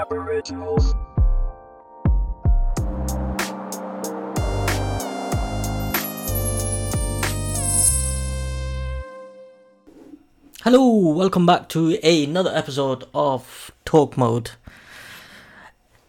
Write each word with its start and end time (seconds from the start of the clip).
welcome 11.14 11.46
back 11.46 11.70
to 11.70 11.98
another 12.04 12.52
episode 12.54 13.06
of 13.14 13.72
Talk 13.86 14.18
Mode. 14.18 14.52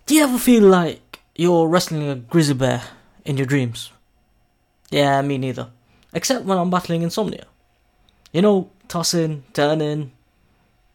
Do 0.06 0.16
you 0.16 0.24
ever 0.24 0.38
feel 0.38 0.64
like 0.64 1.20
you're 1.36 1.68
wrestling 1.68 2.08
a 2.08 2.16
grizzly 2.16 2.54
bear 2.54 2.82
in 3.24 3.36
your 3.36 3.46
dreams? 3.46 3.92
Yeah, 4.90 5.22
me 5.22 5.38
neither. 5.38 5.70
Except 6.12 6.44
when 6.44 6.58
I'm 6.58 6.70
battling 6.70 7.02
insomnia. 7.02 7.46
You 8.32 8.42
know, 8.42 8.70
tossing, 8.88 9.44
turning, 9.52 10.10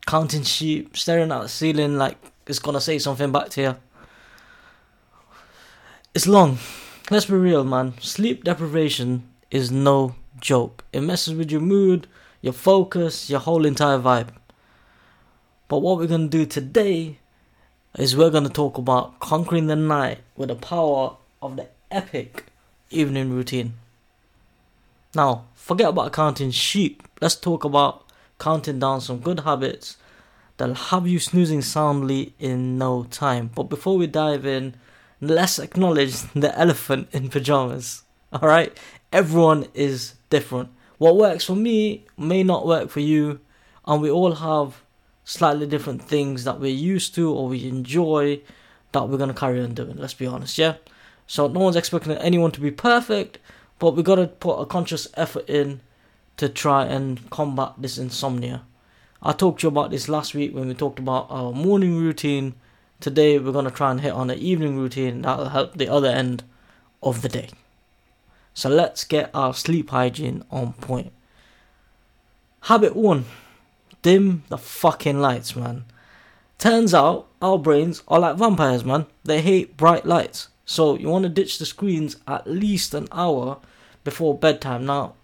counting 0.06 0.44
sheep, 0.44 0.96
staring 0.96 1.32
at 1.32 1.42
the 1.42 1.50
ceiling 1.50 1.98
like 1.98 2.18
it's 2.46 2.60
gonna 2.60 2.82
say 2.82 3.00
something 3.00 3.32
back 3.32 3.50
to 3.50 3.62
you. 3.62 3.76
It's 6.14 6.28
long. 6.28 6.60
Let's 7.12 7.26
be 7.26 7.36
real, 7.36 7.64
man. 7.64 7.94
Sleep 8.00 8.44
deprivation 8.44 9.28
is 9.52 9.72
no 9.72 10.16
joke. 10.40 10.84
It 10.94 11.02
messes 11.02 11.34
with 11.34 11.52
your 11.52 11.62
mood, 11.62 12.08
your 12.42 12.54
focus, 12.54 13.30
your 13.30 13.40
whole 13.40 13.66
entire 13.66 14.00
vibe. 14.00 14.30
But 15.68 15.80
what 15.80 15.98
we're 15.98 16.08
gonna 16.08 16.28
do 16.28 16.46
today 16.46 17.18
is 17.98 18.16
we're 18.16 18.30
gonna 18.30 18.50
talk 18.50 18.78
about 18.78 19.20
conquering 19.20 19.68
the 19.68 19.76
night 19.76 20.20
with 20.36 20.50
the 20.50 20.56
power 20.56 21.18
of 21.42 21.56
the 21.56 21.68
epic 21.90 22.46
evening 22.92 23.32
routine. 23.32 23.74
Now, 25.16 25.46
forget 25.56 25.90
about 25.90 26.14
counting 26.14 26.52
sheep. 26.52 27.04
Let's 27.22 27.36
talk 27.36 27.64
about 27.64 28.04
counting 28.40 28.80
down 28.80 29.02
some 29.02 29.20
good 29.20 29.40
habits 29.42 29.98
that'll 30.58 30.76
have 30.76 31.08
you 31.08 31.20
snoozing 31.20 31.62
soundly 31.62 32.34
in 32.40 32.78
no 32.78 33.04
time. 33.04 33.52
But 33.54 33.64
before 33.64 33.98
we 33.98 34.08
dive 34.08 34.46
in, 34.46 34.76
let's 35.22 35.60
acknowledge 35.60 36.22
the 36.34 36.58
elephant 36.58 37.10
in 37.12 37.30
pajamas. 37.30 38.04
Alright? 38.34 38.78
Everyone 39.12 39.68
is 39.74 40.16
different. 40.30 40.70
What 40.98 41.18
works 41.18 41.46
for 41.46 41.56
me 41.56 42.06
may 42.18 42.44
not 42.44 42.66
work 42.66 42.90
for 42.90 43.02
you, 43.02 43.40
and 43.86 44.02
we 44.02 44.10
all 44.10 44.36
have 44.36 44.82
slightly 45.24 45.68
different 45.68 46.02
things 46.02 46.44
that 46.44 46.60
we're 46.60 46.74
used 46.74 47.16
to 47.16 47.34
or 47.34 47.48
we 47.48 47.68
enjoy 47.68 48.40
that 48.92 49.10
we're 49.10 49.18
gonna 49.18 49.34
carry 49.34 49.62
on 49.62 49.74
doing. 49.74 49.98
Let's 49.98 50.14
be 50.14 50.28
honest, 50.28 50.58
yeah? 50.58 50.76
So 51.28 51.48
no 51.48 51.60
one's 51.60 51.76
expecting 51.76 52.14
anyone 52.14 52.52
to 52.52 52.62
be 52.62 52.72
perfect, 52.72 53.40
but 53.80 53.96
we 53.96 54.04
gotta 54.04 54.28
put 54.28 54.60
a 54.60 54.66
conscious 54.66 55.08
effort 55.16 55.50
in 55.50 55.82
to 56.38 56.48
try 56.48 56.86
and 56.86 57.30
combat 57.30 57.74
this 57.78 57.98
insomnia. 57.98 58.64
I 59.28 59.32
talked 59.32 59.62
to 59.62 59.66
you 59.66 59.70
about 59.70 59.90
this 59.90 60.08
last 60.08 60.36
week 60.36 60.54
when 60.54 60.68
we 60.68 60.76
talked 60.76 61.00
about 61.00 61.26
our 61.32 61.52
morning 61.52 61.98
routine. 61.98 62.54
Today 63.00 63.40
we're 63.40 63.54
gonna 63.54 63.72
try 63.72 63.90
and 63.90 64.00
hit 64.00 64.14
on 64.14 64.30
an 64.30 64.38
evening 64.38 64.78
routine 64.78 65.24
that'll 65.24 65.50
help 65.50 65.74
the 65.74 65.90
other 65.90 66.10
end 66.10 66.44
of 67.02 67.24
the 67.24 67.30
day. 67.30 67.50
So 68.54 68.70
let's 68.70 69.04
get 69.04 69.32
our 69.34 69.56
sleep 69.56 69.90
hygiene 69.90 70.44
on 70.52 70.74
point. 70.74 71.12
Habit 72.66 72.96
one 72.96 73.26
dim 74.04 74.44
the 74.50 74.60
fucking 74.60 75.20
lights, 75.20 75.56
man. 75.56 75.86
Turns 76.60 76.94
out 76.94 77.26
our 77.42 77.58
brains 77.58 78.04
are 78.08 78.20
like 78.20 78.36
vampires, 78.36 78.86
man. 78.86 79.08
They 79.24 79.42
hate 79.42 79.76
bright 79.76 80.06
lights. 80.06 80.50
So 80.68 81.00
you 81.00 81.10
want 81.10 81.24
to 81.24 81.30
ditch 81.30 81.58
the 81.58 81.66
screens 81.66 82.18
at 82.28 82.46
least 82.46 82.94
an 82.94 83.08
hour 83.12 83.58
before 84.04 84.38
bedtime. 84.38 84.86
Now, 84.86 85.16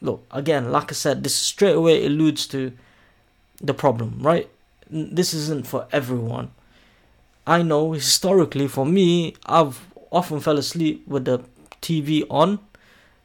look, 0.00 0.26
again, 0.32 0.72
like 0.72 0.90
I 0.90 0.94
said, 0.94 1.22
this 1.22 1.36
straight 1.36 1.76
away 1.76 2.04
alludes 2.04 2.48
to 2.48 2.72
the 3.60 3.74
problem, 3.74 4.18
right? 4.20 4.48
This 4.88 5.34
isn't 5.34 5.66
for 5.66 5.86
everyone. 5.92 6.50
I 7.46 7.62
know 7.62 7.92
historically 7.92 8.68
for 8.68 8.84
me, 8.84 9.34
I've 9.46 9.86
often 10.10 10.40
fell 10.40 10.58
asleep 10.58 11.06
with 11.06 11.24
the 11.24 11.40
TV 11.80 12.24
on. 12.30 12.60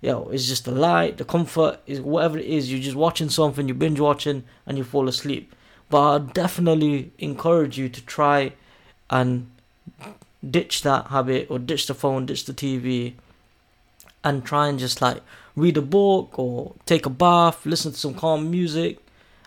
Know, 0.02 0.30
it's 0.30 0.47
just 0.47 0.66
the 0.66 0.72
light, 0.72 1.18
the 1.18 1.25
comfort, 1.25 1.80
is 1.86 2.02
whatever 2.02 2.40
it 2.40 2.46
is. 2.46 2.72
You're 2.72 2.81
just 2.81 2.96
watching 2.96 3.30
something, 3.30 3.68
you 3.68 3.75
binge 3.75 4.00
watching, 4.00 4.44
and 4.66 4.78
you 4.78 4.84
fall 4.84 5.08
asleep. 5.08 5.53
But 5.91 6.09
I 6.09 6.18
definitely 6.34 7.12
encourage 7.20 7.78
you 7.78 7.88
to 7.90 8.02
try 8.06 8.53
and 9.12 9.52
ditch 10.50 10.81
that 10.81 11.08
habit 11.08 11.47
or 11.52 11.59
ditch 11.59 11.86
the 11.86 11.94
phone, 11.94 12.25
ditch 12.25 12.46
the 12.46 12.53
TV, 12.53 13.14
and 14.24 14.44
try 14.44 14.68
and 14.68 14.80
just 14.80 15.02
like 15.02 15.22
read 15.56 15.78
a 15.78 15.81
book 15.81 16.40
or 16.40 16.74
take 16.86 17.06
a 17.06 17.09
bath, 17.09 17.66
listen 17.66 17.91
to 17.91 17.97
some 17.97 18.16
calm 18.16 18.50
music, 18.50 19.00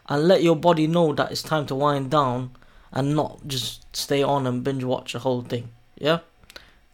and 0.09 0.29
let 0.29 0.43
your 0.43 0.57
body 0.57 0.87
know 0.87 1.13
that 1.15 1.31
it's 1.31 1.43
time 1.43 1.67
to 1.67 1.75
wind 1.75 2.11
down 2.11 2.51
and 2.93 3.17
not 3.17 3.47
just 3.47 3.97
stay 3.97 4.23
on 4.23 4.47
and 4.47 4.63
binge 4.63 4.85
watch 4.85 5.13
the 5.13 5.19
whole 5.21 5.43
thing. 5.43 5.71
Yeah? 5.97 6.21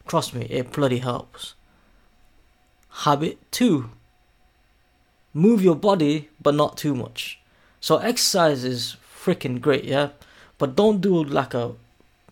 Trust 0.06 0.34
me, 0.34 0.46
it 0.46 0.72
bloody 0.72 0.98
helps. 0.98 1.54
Habit 2.90 3.38
two 3.50 3.90
move 5.32 5.62
your 5.62 5.76
body, 5.76 6.28
but 6.40 6.54
not 6.54 6.76
too 6.76 6.94
much. 6.94 7.38
So, 7.80 7.98
exercise 7.98 8.64
is 8.64 8.96
freaking 9.22 9.60
great, 9.60 9.84
yeah? 9.84 10.10
But 10.58 10.76
don't 10.76 11.00
do 11.00 11.22
like 11.22 11.54
a 11.54 11.72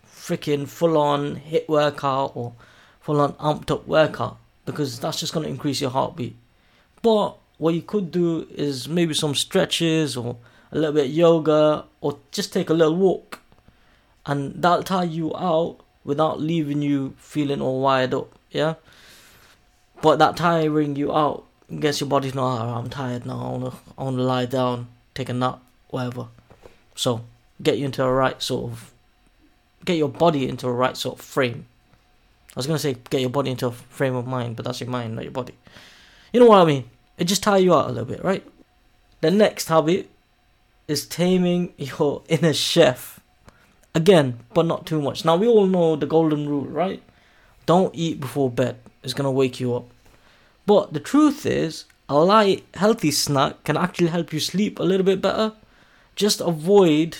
freaking 0.05 0.67
full 0.67 0.97
on 0.97 1.37
HIIT 1.37 1.67
workout 1.67 2.33
or 2.35 2.53
full 2.99 3.21
on 3.21 3.33
amped 3.33 3.71
up 3.71 3.87
workout 3.87 4.37
because 4.65 4.99
that's 4.99 5.19
just 5.19 5.33
going 5.33 5.45
to 5.45 5.49
increase 5.49 5.81
your 5.81 5.89
heartbeat. 5.89 6.35
But 7.01 7.37
what 7.57 7.73
you 7.73 7.81
could 7.81 8.11
do 8.11 8.47
is 8.51 8.87
maybe 8.87 9.13
some 9.13 9.33
stretches 9.33 10.15
or 10.15 10.37
a 10.71 10.77
little 10.77 10.93
bit 10.93 11.09
yoga 11.09 11.85
or 12.01 12.19
just 12.31 12.53
take 12.53 12.69
a 12.69 12.73
little 12.73 12.95
walk. 12.95 13.39
And 14.25 14.61
that'll 14.61 14.83
tire 14.83 15.05
you 15.05 15.35
out 15.35 15.77
without 16.03 16.39
leaving 16.39 16.81
you 16.81 17.15
feeling 17.17 17.61
all 17.61 17.81
wired 17.81 18.13
up 18.13 18.39
yeah? 18.51 18.75
But 20.01 20.19
that 20.19 20.37
tiring 20.37 20.95
you 20.95 21.13
out 21.13 21.45
gets 21.79 21.99
your 21.99 22.09
body 22.09 22.31
not 22.31 22.65
oh, 22.65 22.79
i'm 22.79 22.89
tired 22.89 23.27
now 23.27 23.39
i 23.39 23.49
want 23.51 23.71
to 23.71 23.79
I 23.95 24.03
wanna 24.03 24.23
lie 24.23 24.45
down 24.47 24.87
take 25.13 25.29
a 25.29 25.33
nap 25.33 25.61
whatever. 25.89 26.27
So 26.95 27.21
get 27.61 27.77
you 27.77 27.85
into 27.85 28.03
a 28.03 28.11
right 28.11 28.41
sort 28.41 28.71
of 28.71 28.91
get 29.85 29.97
your 29.97 30.09
body 30.09 30.47
into 30.49 30.67
a 30.67 30.73
right 30.73 30.97
sort 30.97 31.19
of 31.19 31.25
frame. 31.25 31.65
I 32.55 32.59
was 32.59 32.65
to 32.65 32.79
say 32.79 32.97
get 33.09 33.21
your 33.21 33.29
body 33.29 33.51
into 33.51 33.67
a 33.67 33.71
frame 33.71 34.15
of 34.15 34.25
mind 34.25 34.55
but 34.55 34.65
that's 34.65 34.79
your 34.79 34.89
mind 34.89 35.15
not 35.15 35.25
your 35.25 35.31
body. 35.31 35.53
You 36.33 36.39
know 36.39 36.47
what 36.47 36.59
i 36.61 36.65
mean? 36.65 36.89
It 37.17 37.25
just 37.25 37.43
tire 37.43 37.59
you 37.59 37.73
out 37.75 37.85
a 37.85 37.91
little 37.91 38.05
bit 38.05 38.23
right? 38.23 38.43
The 39.21 39.31
next 39.31 39.67
habit 39.67 40.09
is 40.89 41.05
taming 41.05 41.73
your 41.77 42.23
inner 42.27 42.53
chef. 42.53 43.19
Again, 43.95 44.39
but 44.53 44.65
not 44.65 44.85
too 44.85 45.01
much. 45.01 45.23
Now 45.25 45.35
we 45.35 45.47
all 45.47 45.65
know 45.65 45.95
the 45.95 46.05
golden 46.05 46.47
rule, 46.49 46.65
right? 46.65 47.01
Don't 47.65 47.95
eat 47.95 48.19
before 48.19 48.49
bed. 48.49 48.77
It's 49.03 49.13
gonna 49.13 49.31
wake 49.31 49.59
you 49.59 49.75
up. 49.75 49.85
But 50.65 50.93
the 50.93 50.99
truth 50.99 51.45
is, 51.45 51.85
a 52.07 52.17
light, 52.19 52.65
healthy 52.75 53.11
snack 53.11 53.63
can 53.63 53.77
actually 53.77 54.07
help 54.07 54.33
you 54.33 54.39
sleep 54.39 54.79
a 54.79 54.83
little 54.83 55.05
bit 55.05 55.21
better. 55.21 55.53
Just 56.15 56.41
avoid 56.41 57.17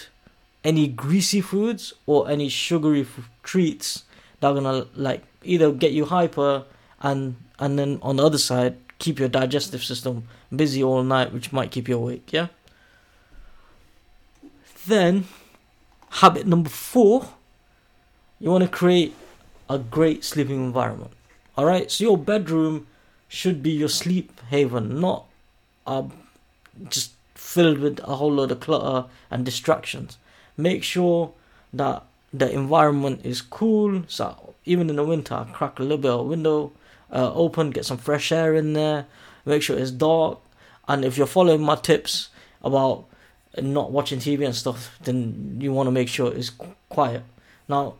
any 0.63 0.88
greasy 0.88 1.41
foods 1.41 1.94
or 2.06 2.29
any 2.29 2.50
sugary 2.50 3.02
f- 3.02 3.29
treats 3.44 4.03
that 4.40 4.47
are 4.50 4.53
gonna 4.53 4.85
like 4.96 5.24
either 5.44 5.72
get 5.72 5.91
you 5.91 6.06
hyper 6.06 6.66
and 7.02 7.35
and 7.59 7.79
then 7.79 8.00
on 8.02 8.18
the 8.18 8.25
other 8.25 8.38
side 8.38 8.75
keep 9.00 9.18
your 9.18 9.29
digestive 9.29 9.84
system 9.84 10.28
busy 10.53 10.84
all 10.84 11.03
night, 11.03 11.34
which 11.34 11.52
might 11.52 11.72
keep 11.72 11.88
you 11.88 11.96
awake. 11.97 12.31
Yeah. 12.31 12.47
Then, 14.85 15.25
habit 16.09 16.47
number 16.47 16.69
four, 16.69 17.29
you 18.40 18.50
want 18.50 18.63
to 18.63 18.69
create 18.69 19.13
a 19.69 19.78
great 19.78 20.23
sleeping 20.23 20.56
environment. 20.56 21.12
All 21.57 21.66
right, 21.66 21.91
so 21.91 22.03
your 22.03 22.17
bedroom 22.17 22.88
should 23.28 23.62
be 23.62 23.72
your 23.72 23.90
sleep 23.90 24.40
haven, 24.50 25.00
not 25.00 25.25
uh, 25.85 26.03
just 26.90 27.12
filled 27.35 27.79
with 27.79 28.00
a 28.00 28.16
whole 28.16 28.31
lot 28.31 28.51
of 28.51 28.59
clutter 28.59 29.07
and 29.29 29.45
distractions. 29.45 30.17
Make 30.57 30.84
sure 30.84 31.34
that 31.73 32.03
the 32.34 32.52
environment 32.52 33.22
is 33.23 33.41
cool. 33.41 34.03
So 34.08 34.55
even 34.66 34.90
in 34.90 34.96
the 34.96 35.03
winter, 35.03 35.46
crack 35.53 35.79
a 35.79 35.84
little 35.84 35.97
bit 35.97 36.11
of 36.11 36.26
window 36.28 36.72
uh, 37.11 37.34
open, 37.34 37.72
get 37.72 37.85
some 37.85 37.97
fresh 37.97 38.31
air 38.31 38.55
in 38.55 38.73
there. 38.73 39.05
Make 39.46 39.61
sure 39.61 39.78
it's 39.78 39.91
dark. 39.91 40.40
And 40.87 41.05
if 41.05 41.17
you're 41.17 41.28
following 41.28 41.61
my 41.61 41.76
tips 41.76 42.29
about 42.64 43.05
not 43.57 43.91
watching 43.91 44.19
TV 44.19 44.46
and 44.46 44.55
stuff, 44.55 44.97
then 45.03 45.57
you 45.59 45.73
want 45.73 45.87
to 45.87 45.91
make 45.91 46.07
sure 46.07 46.34
it's 46.34 46.51
quiet. 46.90 47.23
Now, 47.67 47.96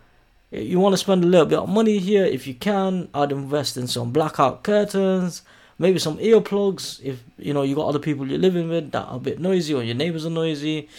you 0.51 0.80
want 0.80 0.94
to 0.94 0.98
spend 0.98 1.24
a 1.24 1.28
little 1.28 1.46
bit 1.46 1.60
of 1.60 1.69
money 1.69 2.00
here 2.00 2.25
if 2.25 2.48
you 2.48 2.54
can. 2.54 3.10
I'd 3.13 3.31
invest 3.31 3.78
in 3.78 3.88
some 3.88 4.12
blackout 4.12 4.63
curtains, 4.63 5.44
maybe 5.78 6.00
some 6.00 6.18
earplugs 6.18 7.00
if 7.04 7.24
you 7.38 7.54
know 7.54 7.62
you 7.62 7.75
got 7.75 7.88
other 7.88 8.00
people 8.00 8.28
you're 8.28 8.40
living 8.40 8.68
with 8.68 8.92
that 8.92 9.06
are 9.06 9.18
a 9.18 9.19
bit 9.19 9.40
noisy 9.40 9.74
or 9.74 9.84
your 9.84 9.96
neighbors 9.96 10.25
are 10.25 10.31
noisy, 10.31 10.90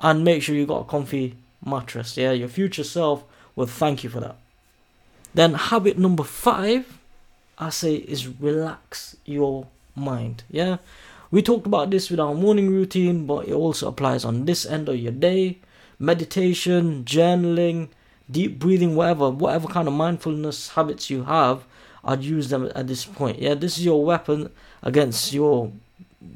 and 0.00 0.24
make 0.24 0.42
sure 0.42 0.54
you 0.54 0.66
got 0.66 0.82
a 0.82 0.84
comfy 0.84 1.36
mattress. 1.64 2.16
Yeah, 2.16 2.32
your 2.32 2.48
future 2.48 2.84
self 2.84 3.24
will 3.56 3.66
thank 3.66 4.04
you 4.04 4.10
for 4.10 4.20
that. 4.20 4.36
Then 5.34 5.54
habit 5.54 5.98
number 5.98 6.24
five, 6.24 6.98
I 7.58 7.70
say, 7.70 7.94
is 7.94 8.26
relax 8.28 9.16
your 9.24 9.66
mind. 9.94 10.44
Yeah, 10.50 10.78
we 11.30 11.42
talked 11.42 11.66
about 11.66 11.90
this 11.90 12.10
with 12.10 12.20
our 12.20 12.34
morning 12.34 12.70
routine, 12.70 13.26
but 13.26 13.48
it 13.48 13.52
also 13.52 13.88
applies 13.88 14.24
on 14.24 14.44
this 14.44 14.66
end 14.66 14.88
of 14.88 14.96
your 14.96 15.12
day. 15.12 15.58
meditation, 16.00 17.04
journaling, 17.04 17.88
deep 18.28 18.58
breathing, 18.58 18.96
whatever, 18.96 19.30
whatever 19.30 19.68
kind 19.68 19.86
of 19.86 19.94
mindfulness 19.94 20.70
habits 20.70 21.10
you 21.10 21.24
have, 21.24 21.64
I'd 22.02 22.24
use 22.24 22.48
them 22.48 22.72
at 22.74 22.88
this 22.88 23.04
point. 23.04 23.38
Yeah, 23.38 23.54
this 23.54 23.78
is 23.78 23.84
your 23.84 24.02
weapon 24.04 24.50
against 24.82 25.32
your 25.32 25.70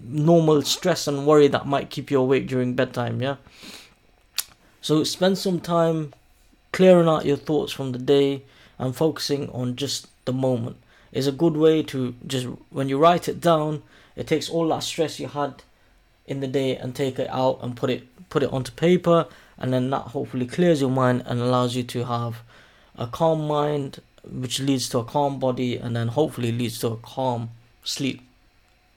normal 0.04 0.62
stress 0.62 1.08
and 1.08 1.26
worry 1.26 1.48
that 1.48 1.66
might 1.66 1.90
keep 1.90 2.10
you 2.10 2.20
awake 2.20 2.46
during 2.46 2.74
bedtime. 2.74 3.22
Yeah. 3.22 3.36
So 4.82 5.02
spend 5.04 5.38
some 5.38 5.60
time 5.60 6.12
clearing 6.72 7.08
out 7.08 7.24
your 7.24 7.38
thoughts 7.38 7.72
from 7.72 7.92
the 7.92 7.98
day 7.98 8.42
and 8.78 8.94
focusing 8.94 9.48
on 9.50 9.76
just 9.76 10.08
the 10.26 10.32
moment. 10.32 10.76
Is 11.14 11.26
a 11.26 11.32
good 11.32 11.56
way 11.56 11.82
to 11.84 12.14
just 12.26 12.46
when 12.70 12.88
you 12.88 12.98
write 12.98 13.28
it 13.28 13.40
down, 13.40 13.82
it 14.16 14.26
takes 14.26 14.50
all 14.50 14.68
that 14.68 14.82
stress 14.82 15.20
you 15.20 15.28
had 15.28 15.62
in 16.26 16.40
the 16.40 16.48
day 16.48 16.76
and 16.76 16.94
take 16.94 17.18
it 17.18 17.30
out 17.30 17.60
and 17.62 17.76
put 17.76 17.88
it 17.88 18.02
put 18.28 18.42
it 18.42 18.52
onto 18.52 18.72
paper 18.72 19.26
and 19.58 19.72
then 19.72 19.90
that 19.90 20.08
hopefully 20.08 20.46
clears 20.46 20.80
your 20.80 20.90
mind 20.90 21.22
and 21.26 21.40
allows 21.40 21.76
you 21.76 21.84
to 21.84 22.04
have 22.04 22.42
a 22.98 23.06
calm 23.06 23.46
mind 23.46 24.00
which 24.28 24.58
leads 24.58 24.88
to 24.88 24.98
a 24.98 25.04
calm 25.04 25.38
body 25.38 25.76
and 25.76 25.94
then 25.94 26.08
hopefully 26.08 26.50
leads 26.50 26.78
to 26.78 26.88
a 26.88 26.96
calm 26.96 27.50
sleep. 27.84 28.22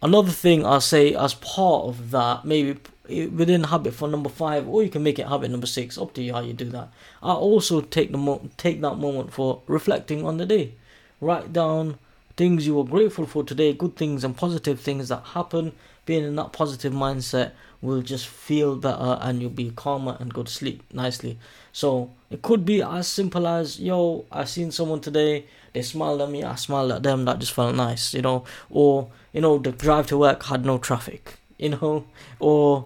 Another 0.01 0.31
thing 0.31 0.65
I'll 0.65 0.81
say 0.81 1.13
as 1.13 1.33
part 1.33 1.85
of 1.85 2.11
that, 2.11 2.45
maybe 2.45 2.79
within 3.07 3.65
habit 3.65 3.93
for 3.93 4.07
number 4.07 4.29
five, 4.29 4.67
or 4.67 4.83
you 4.83 4.89
can 4.89 5.03
make 5.03 5.17
it 5.19 5.27
habit 5.27 5.49
number 5.49 5.67
six, 5.67 5.97
up 5.97 6.13
to 6.13 6.21
you 6.21 6.33
how 6.33 6.41
you 6.41 6.53
do 6.53 6.69
that. 6.69 6.89
I 7.21 7.33
also 7.33 7.81
take 7.81 8.11
the 8.11 8.17
mo- 8.17 8.49
take 8.57 8.81
that 8.81 8.95
moment 8.95 9.33
for 9.33 9.61
reflecting 9.67 10.25
on 10.25 10.37
the 10.37 10.45
day. 10.45 10.73
Write 11.19 11.51
down 11.51 11.97
things 12.37 12.67
you 12.67 12.75
were 12.75 12.83
grateful 12.83 13.25
for 13.25 13.43
today, 13.43 13.73
good 13.73 13.95
things 13.95 14.23
and 14.23 14.37
positive 14.37 14.79
things 14.79 15.09
that 15.09 15.23
happen. 15.33 15.73
Being 16.05 16.23
in 16.23 16.35
that 16.37 16.53
positive 16.53 16.93
mindset 16.93 17.51
will 17.81 18.01
just 18.01 18.27
feel 18.27 18.75
better 18.75 19.17
and 19.21 19.41
you'll 19.41 19.49
be 19.49 19.71
calmer 19.71 20.15
and 20.19 20.33
go 20.33 20.43
to 20.43 20.51
sleep 20.51 20.83
nicely. 20.93 21.37
So 21.73 22.11
it 22.29 22.41
could 22.41 22.63
be 22.65 22.81
as 22.81 23.07
simple 23.07 23.47
as, 23.47 23.79
yo, 23.79 24.25
I 24.31 24.45
seen 24.45 24.71
someone 24.71 25.01
today, 25.01 25.45
they 25.73 25.81
smiled 25.81 26.21
at 26.21 26.29
me, 26.29 26.43
I 26.43 26.55
smiled 26.55 26.91
at 26.91 27.03
them, 27.03 27.25
that 27.25 27.39
just 27.39 27.53
felt 27.53 27.75
nice, 27.75 28.13
you 28.13 28.21
know, 28.21 28.45
or, 28.69 29.09
you 29.33 29.41
know, 29.41 29.57
the 29.57 29.71
drive 29.71 30.07
to 30.07 30.17
work 30.17 30.43
had 30.43 30.65
no 30.65 30.77
traffic, 30.77 31.39
you 31.57 31.69
know, 31.69 32.05
or, 32.39 32.85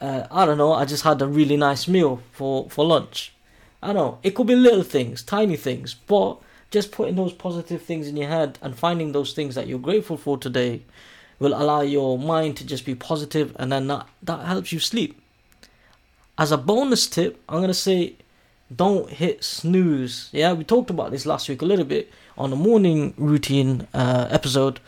uh, 0.00 0.26
I 0.30 0.46
don't 0.46 0.58
know, 0.58 0.72
I 0.72 0.86
just 0.86 1.04
had 1.04 1.22
a 1.22 1.26
really 1.26 1.56
nice 1.56 1.86
meal 1.86 2.22
for, 2.32 2.68
for 2.70 2.84
lunch. 2.84 3.32
I 3.82 3.88
don't 3.88 3.96
know, 3.96 4.18
it 4.22 4.34
could 4.34 4.46
be 4.46 4.56
little 4.56 4.82
things, 4.82 5.22
tiny 5.22 5.56
things, 5.56 5.94
but 5.94 6.38
just 6.70 6.92
putting 6.92 7.16
those 7.16 7.32
positive 7.32 7.82
things 7.82 8.06
in 8.06 8.16
your 8.16 8.28
head 8.28 8.58
and 8.62 8.78
finding 8.78 9.12
those 9.12 9.32
things 9.32 9.54
that 9.54 9.66
you're 9.66 9.78
grateful 9.78 10.16
for 10.16 10.38
today 10.38 10.82
will 11.38 11.54
allow 11.54 11.80
your 11.80 12.18
mind 12.18 12.56
to 12.58 12.66
just 12.66 12.84
be 12.84 12.94
positive 12.94 13.56
and 13.58 13.72
then 13.72 13.86
that, 13.88 14.06
that 14.22 14.46
helps 14.46 14.72
you 14.72 14.78
sleep. 14.78 15.20
As 16.38 16.52
a 16.52 16.58
bonus 16.58 17.06
tip, 17.06 17.42
I'm 17.48 17.60
gonna 17.60 17.74
say 17.74 18.14
don't 18.74 19.10
hit 19.10 19.42
snooze. 19.42 20.28
Yeah, 20.32 20.52
we 20.52 20.64
talked 20.64 20.90
about 20.90 21.10
this 21.10 21.26
last 21.26 21.48
week 21.48 21.62
a 21.62 21.66
little 21.66 21.84
bit 21.84 22.12
on 22.38 22.50
the 22.50 22.56
morning 22.56 23.14
routine 23.16 23.88
uh, 23.92 24.28
episode, 24.30 24.80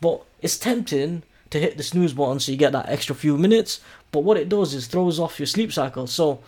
but 0.00 0.22
it's 0.42 0.58
tempting 0.58 1.22
to 1.50 1.58
hit 1.58 1.76
the 1.76 1.82
snooze 1.82 2.12
button 2.12 2.40
so 2.40 2.52
you 2.52 2.58
get 2.58 2.72
that 2.72 2.88
extra 2.88 3.14
few 3.14 3.38
minutes. 3.38 3.80
But 4.10 4.20
what 4.20 4.36
it 4.36 4.48
does 4.48 4.74
is 4.74 4.86
throws 4.86 5.18
off 5.18 5.38
your 5.38 5.46
sleep 5.46 5.72
cycle. 5.72 6.06
So 6.06 6.40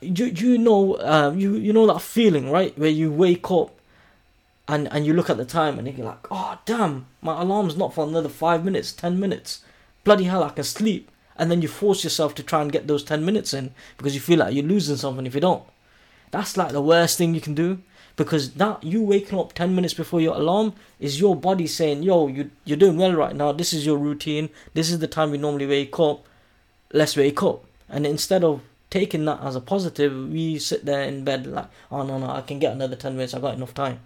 you 0.00 0.26
you 0.26 0.58
know 0.58 0.94
uh, 0.94 1.32
you 1.36 1.54
you 1.56 1.72
know 1.72 1.86
that 1.86 2.00
feeling 2.00 2.50
right 2.50 2.76
where 2.78 2.90
you 2.90 3.10
wake 3.10 3.50
up 3.50 3.76
and 4.68 4.88
and 4.92 5.06
you 5.06 5.12
look 5.12 5.30
at 5.30 5.36
the 5.36 5.44
time 5.44 5.78
and 5.78 5.96
you're 5.96 6.06
like, 6.06 6.26
oh 6.30 6.58
damn, 6.64 7.06
my 7.22 7.40
alarm's 7.40 7.76
not 7.76 7.94
for 7.94 8.06
another 8.06 8.28
five 8.28 8.64
minutes, 8.64 8.92
ten 8.92 9.18
minutes. 9.18 9.62
Bloody 10.04 10.24
hell, 10.24 10.44
I 10.44 10.50
can 10.50 10.64
sleep. 10.64 11.10
And 11.38 11.50
then 11.50 11.60
you 11.60 11.68
force 11.68 12.02
yourself 12.02 12.34
to 12.36 12.42
try 12.42 12.62
and 12.62 12.72
get 12.72 12.86
those 12.86 13.04
ten 13.04 13.24
minutes 13.24 13.52
in 13.52 13.74
because 13.98 14.14
you 14.14 14.20
feel 14.20 14.38
like 14.38 14.54
you're 14.54 14.64
losing 14.64 14.96
something 14.96 15.26
if 15.26 15.34
you 15.34 15.40
don't. 15.40 15.62
That's 16.30 16.56
like 16.56 16.72
the 16.72 16.80
worst 16.80 17.18
thing 17.18 17.34
you 17.34 17.40
can 17.40 17.54
do 17.54 17.80
because 18.16 18.52
that 18.54 18.82
you 18.82 19.02
waking 19.02 19.38
up 19.38 19.52
ten 19.52 19.74
minutes 19.74 19.94
before 19.94 20.20
your 20.20 20.34
alarm 20.34 20.72
is 20.98 21.20
your 21.20 21.36
body 21.36 21.66
saying, 21.66 22.02
yo, 22.02 22.26
you 22.26 22.50
you're 22.64 22.78
doing 22.78 22.96
well 22.96 23.12
right 23.12 23.36
now. 23.36 23.52
This 23.52 23.72
is 23.72 23.86
your 23.86 23.98
routine. 23.98 24.48
This 24.74 24.90
is 24.90 24.98
the 24.98 25.06
time 25.06 25.30
we 25.30 25.38
normally 25.38 25.66
wake 25.66 25.98
up. 26.00 26.24
Let's 26.92 27.16
wake 27.16 27.42
up. 27.42 27.64
And 27.88 28.06
instead 28.06 28.42
of 28.42 28.62
taking 28.90 29.24
that 29.24 29.40
as 29.42 29.56
a 29.56 29.60
positive, 29.60 30.12
we 30.30 30.58
sit 30.58 30.84
there 30.84 31.02
in 31.02 31.24
bed 31.24 31.46
like, 31.46 31.68
oh 31.90 32.02
no 32.02 32.18
no, 32.18 32.30
I 32.30 32.42
can 32.42 32.58
get 32.58 32.72
another 32.72 32.96
ten 32.96 33.14
minutes. 33.16 33.34
I 33.34 33.40
got 33.40 33.54
enough 33.54 33.74
time. 33.74 34.00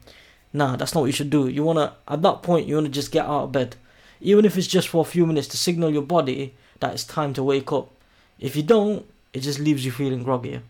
Nah, 0.52 0.76
that's 0.76 0.94
not 0.94 1.02
what 1.02 1.06
you 1.06 1.12
should 1.12 1.30
do. 1.30 1.48
You 1.48 1.64
wanna 1.64 1.94
at 2.08 2.22
that 2.22 2.42
point 2.42 2.66
you 2.66 2.74
wanna 2.74 2.88
just 2.88 3.12
get 3.12 3.26
out 3.26 3.44
of 3.44 3.52
bed. 3.52 3.76
Even 4.20 4.44
if 4.44 4.56
it's 4.56 4.66
just 4.66 4.88
for 4.88 5.00
a 5.00 5.04
few 5.08 5.26
minutes 5.26 5.48
to 5.48 5.56
signal 5.56 5.90
your 5.90 6.02
body 6.02 6.54
that 6.80 6.92
it's 6.92 7.04
time 7.04 7.32
to 7.34 7.42
wake 7.42 7.72
up. 7.72 7.90
If 8.38 8.56
you 8.56 8.62
don't, 8.62 9.06
it 9.32 9.40
just 9.40 9.58
leaves 9.58 9.84
you 9.84 9.92
feeling 9.92 10.22
groggy. 10.22 10.60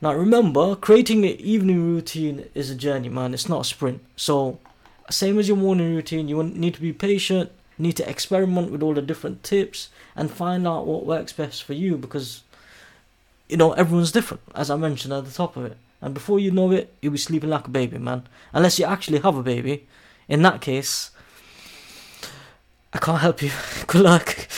Now 0.00 0.14
remember, 0.14 0.74
creating 0.74 1.24
an 1.24 1.36
evening 1.36 1.94
routine 1.94 2.48
is 2.54 2.70
a 2.70 2.74
journey, 2.74 3.08
man. 3.08 3.34
It's 3.34 3.48
not 3.48 3.60
a 3.60 3.64
sprint. 3.64 4.02
So, 4.16 4.58
same 5.10 5.38
as 5.38 5.48
your 5.48 5.56
morning 5.56 5.94
routine, 5.94 6.28
you 6.28 6.42
need 6.42 6.74
to 6.74 6.80
be 6.80 6.92
patient, 6.92 7.52
need 7.82 7.96
to 7.96 8.08
experiment 8.08 8.70
with 8.70 8.82
all 8.82 8.94
the 8.94 9.02
different 9.02 9.42
tips 9.42 9.88
and 10.14 10.30
find 10.30 10.66
out 10.66 10.86
what 10.86 11.04
works 11.04 11.32
best 11.32 11.64
for 11.64 11.74
you 11.74 11.96
because 11.96 12.42
you 13.48 13.56
know 13.56 13.72
everyone's 13.72 14.12
different, 14.12 14.42
as 14.54 14.70
I 14.70 14.76
mentioned 14.76 15.12
at 15.12 15.24
the 15.24 15.32
top 15.32 15.56
of 15.56 15.66
it. 15.66 15.76
And 16.00 16.14
before 16.14 16.40
you 16.40 16.50
know 16.50 16.70
it, 16.72 16.92
you'll 17.00 17.12
be 17.12 17.18
sleeping 17.18 17.50
like 17.50 17.66
a 17.66 17.70
baby, 17.70 17.98
man. 17.98 18.24
Unless 18.52 18.78
you 18.78 18.86
actually 18.86 19.20
have 19.20 19.36
a 19.36 19.42
baby. 19.42 19.86
In 20.28 20.42
that 20.42 20.60
case, 20.60 21.10
I 22.92 22.98
can't 22.98 23.20
help 23.20 23.42
you. 23.42 23.50
Good 23.86 24.02
luck. 24.02 24.48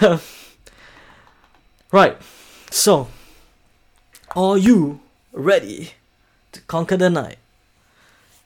Um, 0.00 0.20
right. 1.92 2.16
So, 2.70 3.08
are 4.34 4.58
you 4.58 5.00
ready 5.32 5.92
to 6.52 6.60
conquer 6.62 6.96
the 6.96 7.10
night? 7.10 7.38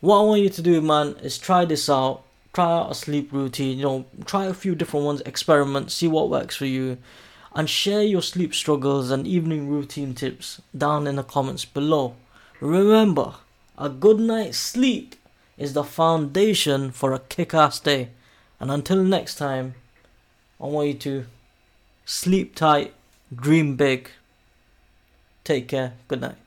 What 0.00 0.19
I 0.19 0.23
want 0.23 0.43
you 0.43 0.50
to 0.50 0.62
do, 0.62 0.81
man, 0.81 1.17
is 1.23 1.38
try 1.38 1.64
this 1.64 1.88
out. 1.88 2.23
Try 2.53 2.65
out 2.65 2.91
a 2.91 2.95
sleep 2.95 3.33
routine. 3.33 3.79
You 3.79 3.85
know, 3.85 4.05
try 4.25 4.45
a 4.45 4.55
few 4.55 4.75
different 4.75 5.07
ones, 5.07 5.23
experiment, 5.23 5.91
see 5.91 6.09
what 6.09 6.29
works 6.29 6.57
for 6.57 6.67
you, 6.67 6.99
and 7.55 7.69
share 7.69 8.03
your 8.03 8.23
sleep 8.23 8.55
struggles 8.55 9.11
and 9.11 9.27
evening 9.27 9.69
routine 9.69 10.15
tips 10.15 10.61
down 10.77 11.07
in 11.07 11.17
the 11.17 11.23
comments 11.23 11.65
below. 11.65 12.15
Remember, 12.61 13.35
a 13.79 13.89
good 13.89 14.21
night's 14.21 14.59
sleep 14.59 15.17
is 15.57 15.73
the 15.73 15.85
foundation 15.85 16.91
for 16.91 17.13
a 17.13 17.19
kick 17.19 17.55
ass 17.55 17.81
day. 17.81 18.11
And 18.61 18.71
until 18.71 19.03
next 19.03 19.37
time, 19.37 19.75
I 20.61 20.67
want 20.67 20.89
you 20.89 20.95
to 20.95 21.27
sleep 22.05 22.55
tight, 22.55 22.95
dream 23.35 23.77
big. 23.77 24.11
Take 25.45 25.69
care. 25.69 25.94
Good 26.06 26.21
night. 26.21 26.42